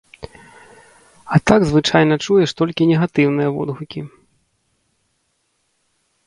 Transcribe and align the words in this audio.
А 1.23 1.35
так 1.51 1.61
звычайна 1.71 2.15
чуеш 2.27 2.49
толькі 2.63 2.87
негатыўныя 2.93 3.49
водгукі. 3.59 4.05